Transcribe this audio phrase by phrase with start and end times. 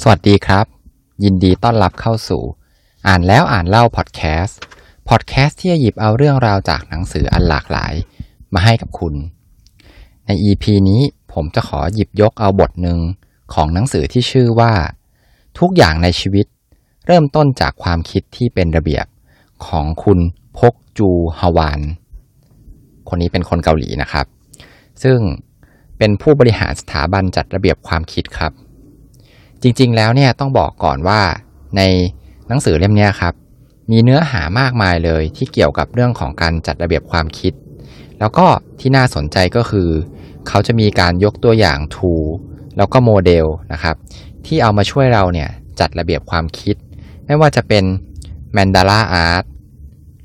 [0.00, 0.66] สวัสดีครับ
[1.24, 2.42] ยินดีต้อนรับเข้าสู่
[3.06, 4.58] อ่านแล้วอ่านเล่าพอดแคสต์
[5.08, 7.94] พอดแคสต์ที่จะหยิบเอาเรื่องราวจากหนังสืออันหลากหลาย
[8.54, 9.14] มาให้กับคุณ
[10.26, 11.00] ใน EP นี้
[11.32, 12.98] ผมจะขอหยิบยกเอาบทหนึ่ง
[13.54, 14.72] ของหนังสือที่ชื่อว่า
[15.58, 16.46] ทุกอย่างในชีวิต
[17.06, 19.06] เริ่มต้นจากความคิดที่เป็นระเบียบ
[19.66, 20.18] ของคุณ
[20.58, 21.80] พกจูฮาวาน
[23.08, 24.26] คนนี้เป็นคนเกาหลีนะครับ
[25.02, 25.18] ซึ่ง
[25.98, 28.54] เป็นผู้บริหารสถาบันจัดระเบียบความคิดครับ
[29.62, 31.20] จริงๆแล้วเนี่ยต้องบอกก่อนว่า
[31.76, 31.82] ใน
[32.48, 33.34] หนังสือเล่มนี้ครับ
[33.90, 37.52] มีเนื้อหามากมายเลยที่เกี่ยวกับเรื่องของการจัดระเบียบความคิด
[38.18, 38.46] แล้วก็
[38.80, 39.88] ที่น่าสนใจก็คือ
[40.48, 42.24] เขาจะมีการยกตัวอย่าง tool
[42.76, 43.96] แล้วก็โมเดลนะครับ
[44.46, 45.48] ที่เอามาช่วยเราเนี่ย
[45.80, 46.76] จัดระเบียบความคิด
[47.26, 47.84] ไม่ว่าจะเป็น
[48.56, 49.44] Mandala Art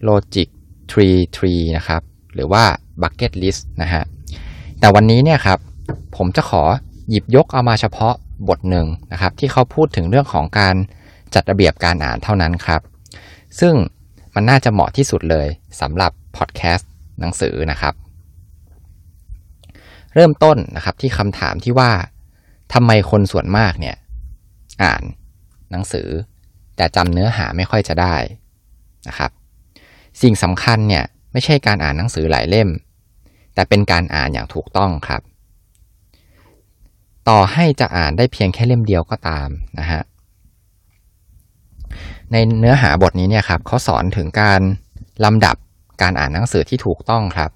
[0.07, 0.47] Logic
[0.91, 2.01] Tree Tree นะครับ
[2.33, 2.63] หรือว่า
[3.01, 4.03] Bucket List นะฮะ
[4.79, 5.59] แต่วันนี้เนี่ยครับ
[6.15, 6.63] ผมจะขอ
[7.09, 8.15] หยิบยกเอามาเฉพาะ
[8.49, 10.75] บทหนึ่งนะครับ ที่เขาพูดถึงเรื่องของการ
[11.33, 12.81] จัดระเบียบการอ่านเท่านั้นครับ
[13.59, 13.73] ซึ่ง
[14.35, 15.47] มันน่าจะเหมาะที่สุดเลย
[15.81, 17.93] สำหรับพอดแคสต์หนังสือนะครับ
[20.13, 21.91] เริ่มต้นนะครับที่คำถามที่ว่า
[22.73, 23.95] ทำไมคนส่วนมากเนี่ย
[24.83, 25.03] อ่าน
[25.71, 26.07] หนังสือ
[26.77, 28.15] แต่จำเนื้อหาไม่ค่อยจะได้
[29.07, 29.31] นะครับ
[30.21, 32.69] สิ่งสำคัญเนี่ยไม่ใช่การอ่านหนังสือหลายเล่ม
[33.53, 35.21] แต่เป็นการอ่านอย่างถูกต้องครับ
[37.29, 40.01] ต่อให้จะอ่านได้เพียงแค่เล่มเดียวก็ตามนะฮะ
[42.31, 44.61] ในเนื้อหาบทนี้เนี่ยครับเขาสอนถึงการ
[45.25, 45.55] ลำดับ
[46.01, 47.51] การอ่านหนังสือที่ถูกต้องครับ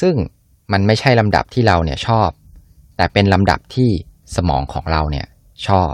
[0.00, 0.14] ซึ่ง
[0.72, 2.28] มันไม่ใช่ลำดับที่เราเนี่ยชอบ
[2.96, 3.90] แต่เป็นลำดับที่
[4.36, 5.26] สมองของเราเนี่ย
[5.66, 5.92] ชอบ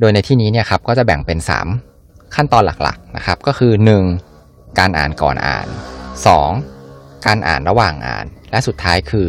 [0.00, 1.38] โดยในที่นี้เนี่ยครับก็จะแบ่งเป็น
[1.86, 3.72] 3 ขั้นตอนหลักๆนะครับ ก็คือ
[4.26, 4.78] 1.
[4.78, 5.66] การอ่านก่อนอ่าน
[6.46, 7.26] 2.
[7.26, 9.28] การอ่านระหว่างอ่าน และสุดท้ายคือ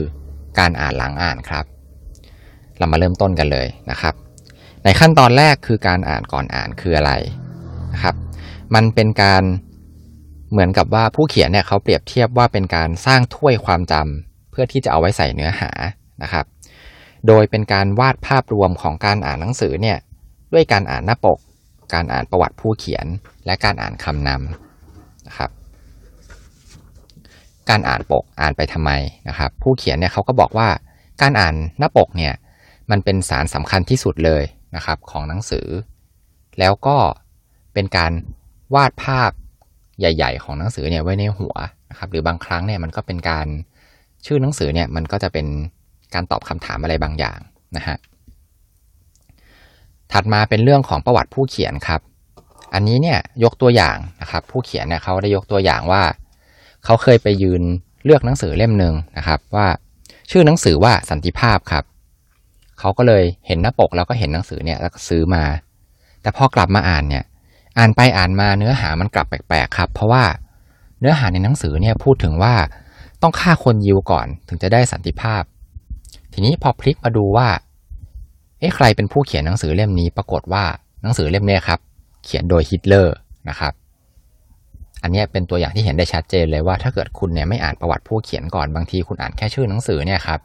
[0.60, 1.66] การอ่านหลังอ่านครับ
[2.78, 4.14] เรามาเริ่มต้นกันเลยนะครับ
[4.84, 7.12] ในขั้นตอนแรกคือการอ่านก่อนอ่านคืออะไร
[7.94, 8.16] นะครับ
[8.76, 9.44] มันเป็นการ
[10.52, 15.72] เหมือนกับว่าผู้เขียนเนี่ยเขาเปรียบเทียบว่าเป็นการสร้างถ้วยความจำเพื่อที่จะเอาไว้ใส่เนื้อหา
[16.24, 16.46] นะครับ
[17.28, 19.98] โดยเป็นการวาดภาพรวมของการอ่านหนังสือเนี่ย
[20.54, 21.40] ด้วยการอ่านหน้าปก
[21.94, 23.06] การอ่านประวัติผู้เขียน
[23.46, 25.50] และการอ่านคำนำนะครับ
[27.70, 28.92] การอ่านปกอ่านไปทำไม
[29.30, 30.68] นะครับ ผู้เขียนเนี่ยเขาก็บอกว่า
[31.22, 32.34] การอ่านหน้าปกเนี่ย
[32.92, 34.44] มันเป็นสารสำคัญที่สุดเลย
[34.76, 35.68] นะครับของหนังสือ
[36.60, 36.98] แล้วก็
[37.74, 38.12] เป็นการ
[38.76, 39.32] วาดภาพ
[40.00, 41.56] ใหญ่ ๆ ของหนังสือเนี่ยไว้ในหัว
[41.90, 43.48] นะครับหรือบางครั้งเนี่ยมันก็เป็นการ
[44.26, 45.48] ชื่อหนังสือเนี่ยมันก็จะเป็น
[46.14, 47.40] การตอบคำถามอะไรบางอย่าง
[47.78, 47.98] นะฮะ
[50.12, 52.02] ถัดมาเป็นเรื่องของประวัติผู้เขียนครับ
[52.74, 56.04] อันนี้เนี่ยยกตัวอย่างนะครับผู้เขียนเนี่ยเขาได้ยกตัวอย่างว่า
[56.86, 57.62] เขาเคยไปยืน
[58.06, 59.68] เลือกหนังสือเล่มหนึ่งนะครับ ว่า
[60.32, 61.84] ชื่อหนังสือว่าสันติภาพครับ
[62.80, 65.44] เขาก็เลยเห็นหน้าปกแล้วก็เห็นหนังสือเนี่ยแล้วก็ซื้อมา
[66.22, 67.24] แต่พอกลับมาอ่านเนี่ย
[67.78, 70.24] อ่านไปอ่านมาเนื้อหามันกลับแปลกๆครับ เพราะว่า
[71.00, 72.56] เนื้อหาในหนังสือเนี่ยพูดถึงว่า
[73.22, 75.44] ต้องฆ่าคนยิวก่อนถึงจะได้สันติภาพ
[76.34, 77.48] ทีนี้พอพลิกมาดูว่า
[78.60, 80.64] เอ๊ะใครเป็นผู้เขียนหนังสือเล่มนี้ ปรากฏว่า
[81.04, 81.80] หนังสือเล่มนี้ครับ
[82.26, 83.16] เขียนโดยฮิตเลอร์
[83.50, 83.74] นะครับ
[85.04, 90.40] อันนี้เป็นตัวอย่างที่เห็นได้ชัดเจนเลยว่าถ้าเกิดคุณเนี่ยไม่อ่านประวัติผู้เขียนก่อนบางทีคุณอ่านแค่ชื่อหนังสือเนี่ยครับ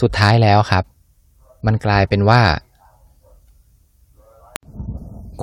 [0.00, 0.84] สุดท้ายแล้วครับ
[1.66, 2.40] มันกลายเป็นว่า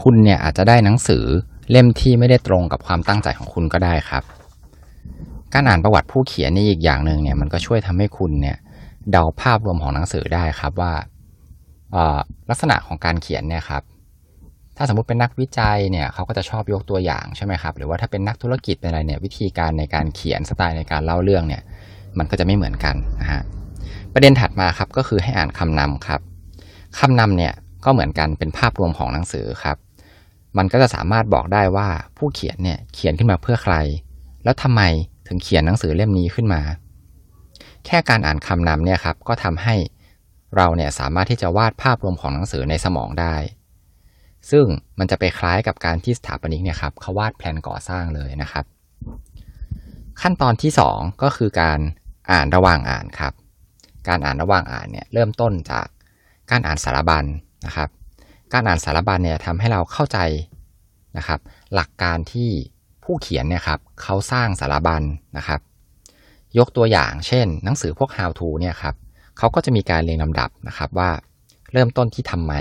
[0.02, 1.24] คุณเนี่ยอาจจะได้หนังสือ
[1.72, 4.24] เล่มที่ไม่ได้ตรงกับความตั้งใจของคุณก็ได้ครับ
[5.54, 8.58] การอ่านประวัติผู้เขียนนี่อีกอย่างหนึ่งเนี่ยมันก็ช่วยทำให้คุณเนี่ย
[9.12, 10.94] เดาภาพรวมของหนังสือได้ครับว่า
[12.50, 13.84] ลักษณะของการเขียนเนี่ยครับ
[14.78, 21.62] ถ้าสมมติเป็นนักวิจัยเนี่ยเขาก็จะชอบยกตัวอย่างใช่ไหมครับ หรือว่าถ้าเป็นนักธุรกิจเป็นอะไรเนี่ยวิธีการในการเขียนสไตล์ในการเล่าเรื่องเนี่ย
[22.18, 23.42] มันก็จะไม่เหมือนกันนะฮะ
[24.14, 26.22] ประเด็นถัดมาครับก็คือให้อ่านคำนำครับ
[27.00, 27.54] คำนำเนี่ย
[27.86, 29.78] ก็เหมือนกันเป็นภาพรวมของหนังสือครับ
[30.58, 33.76] มันก็จะสามารถบอกได้ว่าผู้เขียนเนี่ยเขียนขึ้นมาเพื่อใคร
[34.44, 34.82] แล้วทำไม
[35.28, 36.62] ถึงเขียนหนังสือเล่มนี้ขึ้นมา
[37.86, 39.76] แค่การอ่านคำนำเนี่ยครับก็ทำให้
[40.56, 43.36] เราเนี่ยสามารถที่จะวาดภาพรวมของหนังสือในสมองได้
[44.52, 44.66] ซึ่ง
[45.00, 48.66] มันจะไปคล้ายกับการที่สถาปนิกเนี่ยครับเขาวาดแผนก่อสร้างเลยนะครับ
[50.22, 51.80] ขั้นตอนที่ 2 ก็คือการ
[52.32, 53.34] อ่านระหว่างอ่านครับ
[54.10, 55.88] การอ่านระหว่างอ่านเนี่ยเริ่มต้นจาก
[56.52, 57.26] การอ่านสารบัญ
[57.66, 57.90] นะครับ
[58.54, 60.20] การอ่านสารบัญเนี่ยทำให้เราเข้าใจ
[61.18, 61.40] นะครับ
[61.74, 62.50] หลักการที่
[63.04, 65.04] ผู้เขียนเนี่ยครับเขาสร้างสารบัญ
[65.38, 65.60] นะครับ
[66.58, 68.96] ยกตัวอย่างเช่น หนังสือพวก how to เนี่ยครับ
[69.38, 71.10] เขาก็จะมีการเรียงลำดับนะครับว่า
[71.74, 72.54] เริ่มต้นที่ทำไม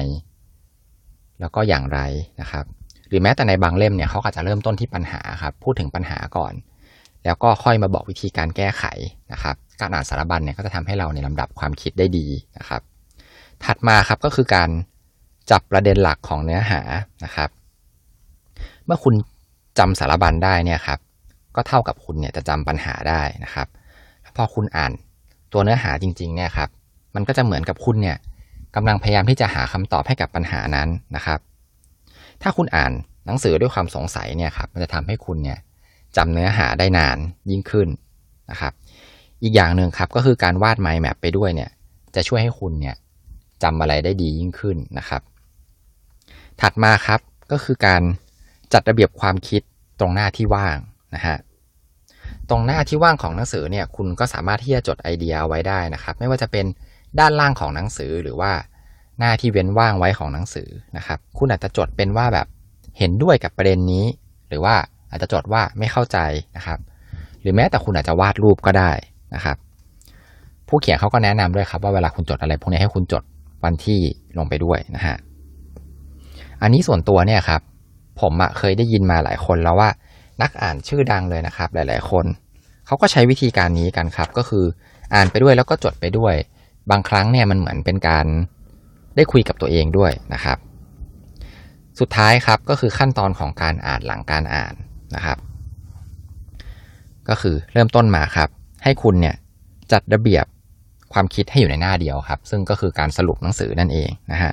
[1.41, 2.01] แล้วก็อย่างไร
[2.41, 2.65] นะครับ
[3.09, 6.53] หรือแม้แต่ในบางเล่มเนี่ยเขาอาจจะเริ่มต้นที่ปัญหาครับพูดถึงปัญหาก่อน
[7.25, 8.85] แล้วก็ค่อยมาบอกวิธีการแก้ไข
[9.33, 12.27] นะครับ การอ่านสารบัญเนี่ยก็จะทำให้เราในลำดับความคิดได้ดี
[12.59, 12.83] นะครับ
[13.65, 14.71] ถัดมาครับก็คือการ
[15.51, 16.81] จับประเด็นหลักของเนื้อหา
[17.25, 17.51] นะครับ
[18.87, 19.15] เมื่อคุณ
[19.79, 20.99] จำสารบัญได้เนี่ยครับ
[21.57, 23.67] ก็เท่ากับคุณเนี่ยจะจำปัญหาได้นะครับ
[24.37, 24.93] พอคุณอ่าน
[25.53, 26.69] ตัวเนื้อหาจริงๆเนี่ยครับ
[27.15, 28.17] มันก็จะเหมือนกับคุณเนี่ย
[28.77, 31.39] กำลังพยายามที่จะหาคำตอบให้กับปัญหานั้นนะครับ
[32.43, 32.93] ถ้าคุณอ่าน
[33.27, 35.59] หนังสือด้วยความสงสัยเนี่ยครับ มันจะทำให้คุณเนี่ย
[36.17, 37.19] จำเนื้อหาได้นาน
[37.51, 37.89] ยิ่งขึ้น
[38.51, 38.73] นะครับ
[39.43, 41.71] อีกอย่างหนึ่งครับก็คือการวาดไมล์แมปไปด้วยเนี่ย
[42.15, 42.97] จะช่วยให้คุณเนี่ย
[43.63, 45.23] จำอะไรได้ดียิ่งขึ้นนะครับ
[46.61, 47.21] ถัดมาครับ
[47.53, 48.03] ก็คือการ
[48.73, 49.63] จัดระเบียบความคิด
[50.01, 50.77] ตรงหน้าที่ว่าง
[51.15, 51.37] นะฮะ
[52.51, 56.67] ตรงหน้าที่ว่างของหนังสือเนี่ยคุณก็สามารถที่จะจดไอเดียเอาไว้ได้นะครับ ไม่ว่าจะเป็น
[57.19, 58.53] ด้านล่างของหนังสือหรือว่า
[59.19, 62.47] หน้าที่เว้นว่างไว้ของหนังสือนะครับ คุณอาจจะจดเป็นว่าแบบ
[62.99, 64.05] เห็นด้วยกับประเด็นนี้
[64.49, 64.75] หรือว่า
[65.11, 66.19] อาจจะจดว่าไม่เข้าใจ
[66.57, 66.79] นะครับ
[67.41, 68.93] หรือแม้แต่คุณอาจจะวาดรูปก็ได้
[69.35, 69.57] นะครับ
[70.69, 73.23] ผู้เขียนเขาก็แนะนำด้วยครับว่าเวลาคุณจดอะไร พวกนี้ให้คุณจด
[73.65, 74.01] วันที่
[74.39, 75.17] ลงไปด้วยนะฮะ
[76.63, 77.61] อันนี้ส่วนตัวเนี่ยครับ
[78.21, 79.91] ผมเคยได้ยินมาหลายคนแล้วว่า
[80.43, 82.25] นักอ่านชื่อดังเลยนะครับ หลาย ๆ คน
[82.87, 84.65] เขาก็ใช้วิธีการนี้กันครับ ก็คือ
[85.15, 86.35] อ่านไปด้วยแล้วก็จดไปด้วย
[86.91, 88.27] บางครั้งเนี่ยมันเหมือนเป็นการ
[89.17, 90.59] ได้คุยกับตัวเองด้วยนะครับ
[92.01, 94.75] สุดท้ายครับก็คือขั้นตอนของการอ่านหลังการอ่าน
[95.15, 95.39] นะครับ
[97.29, 98.49] ก็คือเริ่มต้นมาครับ
[98.87, 99.37] ให้คุณเนี่ย
[99.93, 100.45] จัดระเบียบ
[101.13, 104.53] ความคิดให้อยู่ในหน้าเดียวครับ ซึ่งก็คือการสรุปหนังสือนั่นเองนะฮะ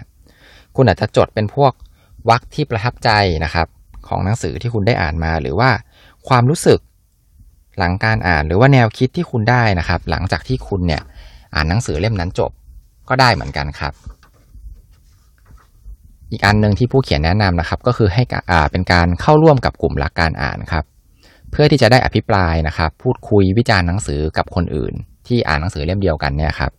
[0.75, 1.71] คุณอาจจะจดเป็นพวก
[2.29, 3.09] วรรคที่ประทับใจ
[3.45, 3.67] นะครับ
[4.07, 5.69] ของหนังสือที่คุณได้อ่านมา หรือว่า
[6.27, 6.79] ความรู้สึก
[7.77, 11.01] หลังการอ่านหรือว่าแนวคิดที่คุณได้นะครับ หลังจากที่คุณเนี่ย
[11.55, 12.51] อ่านหนังสือเล่มนั้นจบ
[13.09, 13.93] ก็ได้เหมือนกันครับ
[16.31, 20.85] อีกอันหนึ่งที่ผู้เขียนแนะนำนะครับ ก็คือให้อ่าเป็นการเข้าร่วมกับกลุ่มหลักการอ่านครับ
[21.53, 24.93] เพื่อที่จะได้อภิปรายนะครับ พูดคุยวิจารณ์หนังสือกับคนอื่น
[25.27, 26.71] ที่อ่านหนังสือเล่มเดียวกันเนี่ยครับ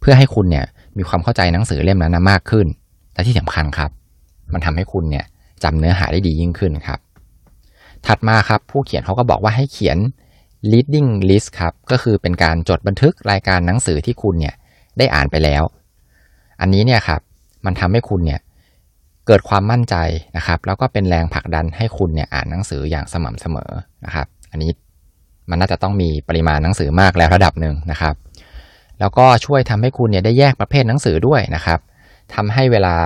[0.00, 0.66] เพื่อให้คุณเนี่ย
[0.98, 2.66] มีความเข้าใจหนังสือเล่มนั้นมากขึ้น
[3.14, 3.90] และที่สำคัญครับ
[4.52, 5.24] มันทำให้คุณเนี่ย
[5.62, 6.98] จำเนื้อหาได้ดียิ่งขึ้นครับ
[8.06, 9.98] ถัดมาครับผู้เขียนเขาก็บอกว่าให้เขียน
[10.72, 14.54] reading list ครับก็คือเป็นการจดบันทึกรายการหนังสือที่คุณเนี่ย
[14.98, 15.62] ได้อ่านไปแล้ว
[16.60, 17.20] อันนี้เนี่ยครับ
[17.66, 18.40] มันทำให้คุณเนี่ย
[19.26, 19.96] เกิดความมั่นใจ
[20.36, 23.70] นะครับ แล้วก็เป็นแรงผลักดันให้คุณเนี่ยอ่านหนังสืออย่างสม่ำเสมอ
[24.04, 24.70] นะครับ อันนี้
[25.50, 28.14] มันน่าจะต้องมีปริมาณหนังสือมากแล้วระดับหนึ่งนะครับ
[29.00, 31.78] แล้วก็ช่วยทำให้คุณเนี่ยได้แยกประเภทหนังสือด้วยนะครับ
[32.34, 32.96] ทำให้เวลา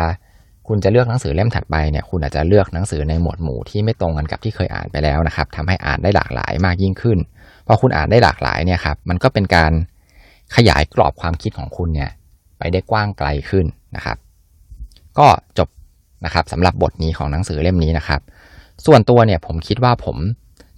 [0.68, 7.18] คุณจะเลือกหนังสือเล่มถัดไปเนี่ยคุณอาจจะเลือกหนังสือในหมวดหมู่ที่ไม่ตรงกันกับที่เคยอ่านไปแล้วนะครับทำให้อ่านได้หลากหลายมากยิ่งขึ้น
[7.66, 9.72] พอคุณอ่านได้หลากหลายเนี่ยครับมันก็เป็นการ
[10.56, 12.10] ขยายกรอบความคิดของคุณเนี่ย
[12.58, 13.66] ไปได้กว้างไกลขึ้น
[13.96, 14.16] นะครับ
[15.18, 15.26] ก็
[15.58, 15.68] จบ
[16.24, 18.20] นะครับสำหรับบทนี้ของหนังสือเล่มนี้นะครับ
[18.86, 20.16] ส่วนตัวเนี่ยผมคิดว่าผม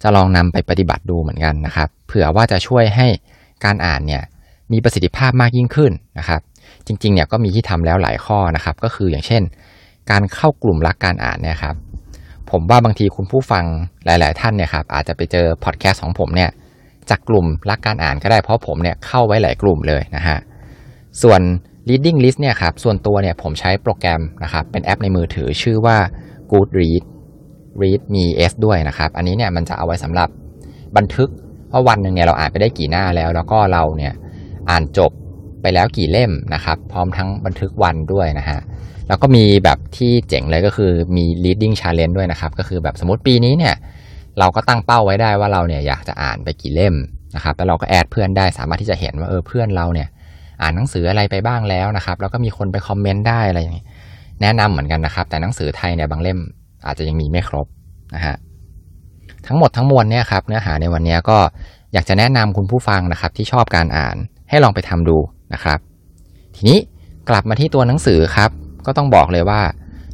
[0.03, 3.07] จะลองนำไปปฏิบัติดูเหมือนกันนะครับ เผื่อว่าจะช่วยให้
[3.65, 4.23] การอ่านเนี่ย
[4.71, 6.41] มีประสิทธิภาพมากยิ่งขึ้นนะครับ
[6.87, 9.41] จริงๆเนี่ยก็มีที่ทำแล้วหลายข้อนะครับ ก็คืออย่างเช่น
[10.11, 11.75] การเข้ากลุ่มรักการอ่านเนี่ยครับ
[12.51, 13.65] ผมว่าบางทีคุณผู้ฟัง
[14.05, 16.49] หลาย ๆ ท่านเนี่ยครับอาจจะไปเจอพอดแคสต์ของผมเนี่ย
[17.09, 20.37] จากกลุ่มรักการอ่านก็ได้เพราะผมเนี่ยเข้าไว้หลายกลุ่มเลยนะฮะ
[21.21, 21.41] ส่วน
[21.89, 25.97] reading list เนี่ยครับส่วนตัวเนี่ยผมใช้โปรแกรมนะครับเป็นแอปในมือถือชื่อว่า
[26.51, 27.03] Good Read
[27.81, 30.29] Read มี S ด้วยนะครับ อันนี้เนี่ยมันจะเอาไว้สำหรับ
[30.97, 31.29] บันทึก
[31.71, 34.13] ว่าวันหนึ่งเนี่ยเราอ่านไปได้กี่หน้าแล้ว แล้วก็เราเนี่ย
[34.69, 35.11] อ่านจบ
[35.61, 38.59] ไปแล้วกี่เล่มนะครับ พร้อมทั้งบันทึกวันด้วยนะฮะ
[39.07, 43.75] แล้วก็มีแบบที่เจ๋งเลยก็คือมี reading challenge ด้วยนะครับ ก็คือแบบสมมติปีนี้เนี่ย
[44.39, 46.95] เราก็ตั้งเป้าไว้ได้ว่าเราเนี่ยอยากจะอ่านไปกี่เล่ม
[47.35, 50.07] นะครับแล้วเราก็แอดเพื่อนได้สามารถที่จะเห็นว่าเออเพื่อนเราเนี่ย
[50.61, 53.85] อ่านหนังสืออะไรไปบ้างแล้วนะครับ แล้วก็มีคนไปคอมเมนต์ได้อะไรอย่างนี้
[54.41, 56.39] แนะนำเหมือนกันนะครับ แต่หนังสือไทยเนี่ยบางเล่ม
[56.85, 57.67] อาจจะยังมีไม่ครบ
[58.15, 58.35] นะฮะ
[59.47, 61.37] ทั้งหมดทั้งมวลเนี่ยครับเนื้อหาในวันนี้ก็
[61.93, 64.15] อยากจะแนะนำคุณผู้ฟังนะครับ ที่ชอบการอ่าน
[64.49, 65.17] ให้ลองไปทำดู
[65.53, 65.79] นะครับ
[66.55, 66.79] ทีนี้
[67.29, 68.49] กลับมาที่ตัวหนังสือครับ
[68.85, 69.61] ก็ต้องบอกเลยว่า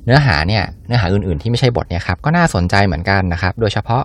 [0.05, 4.03] เนื้อหาเนี่ยเนื้อหาอื่นๆ ที่ไม่ใช่บทเนี่ยครับก็น่าสนใจเหมือนกันนะครับ โดยเฉพาะ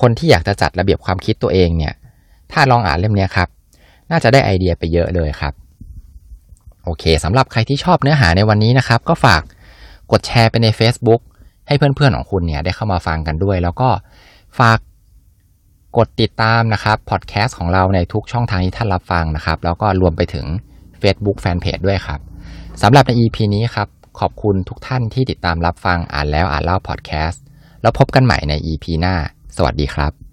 [0.00, 1.94] คนที่อยากจะจัดระเบียบความคิดตัวเองเนี่ย
[2.52, 3.48] ถ้าลองอ่านเล่มนี้ครับ
[4.10, 5.52] น่าจะได้ไอเดียไปเยอะเลยครับ
[6.84, 9.42] โอเคสำหรับใครที่ชอบเนื้อหาในวันนี้นะครับ ก็ฝาก
[10.12, 11.20] กดแชร์ไปใน Facebook
[11.68, 13.88] ให้เพื่อนๆของคุณเนี่ยได้เข้ามาฟังกันด้วย แล้วก็
[14.58, 14.78] ฝาก
[15.96, 20.46] กดติดตามนะครับพอดแคสต์ของเราในทุกช่องทางที่ท่านรับฟังนะครับ แล้วก็รวมไปถึง
[21.02, 22.20] Facebook Fanpage ด้วยครับ
[22.82, 23.88] สำหรับใน EP นี้ครับ
[24.20, 27.42] ขอบคุณทุกท่านที่ติดตามรับฟังอ่านแล้วอ่านเล่าพอดแคสต์
[27.82, 29.14] แล้วพบกันใหม่ใน EP หน้า
[29.56, 30.29] สวัสดีครับ